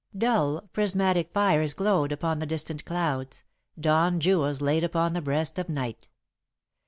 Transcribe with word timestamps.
Dull, 0.17 0.67
prismatic 0.73 1.31
fires 1.31 1.75
glowed 1.75 2.11
upon 2.11 2.39
the 2.39 2.47
distant 2.47 2.85
clouds 2.85 3.43
dawn 3.79 4.19
jewels 4.19 4.59
laid 4.59 4.83
upon 4.83 5.13
the 5.13 5.21
breast 5.21 5.59
of 5.59 5.69
Night. 5.69 6.09